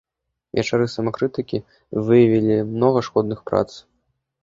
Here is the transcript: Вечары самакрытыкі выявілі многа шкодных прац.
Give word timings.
Вечары 0.59 0.87
самакрытыкі 0.93 1.57
выявілі 2.09 2.59
многа 2.75 3.07
шкодных 3.13 3.39
прац. 3.51 3.71